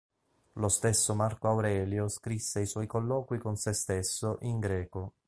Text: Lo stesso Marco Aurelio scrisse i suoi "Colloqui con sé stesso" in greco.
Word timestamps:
Lo 0.53 0.67
stesso 0.67 1.13
Marco 1.13 1.47
Aurelio 1.47 2.07
scrisse 2.07 2.59
i 2.61 2.65
suoi 2.65 2.87
"Colloqui 2.87 3.37
con 3.37 3.55
sé 3.55 3.71
stesso" 3.71 4.37
in 4.41 4.57
greco. 4.59 5.13